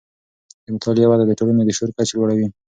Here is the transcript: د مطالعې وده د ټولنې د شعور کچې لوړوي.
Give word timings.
د 0.63 0.67
مطالعې 0.75 1.07
وده 1.07 1.23
د 1.27 1.31
ټولنې 1.39 1.63
د 1.65 1.69
شعور 1.77 1.89
کچې 1.97 2.13
لوړوي. 2.17 2.47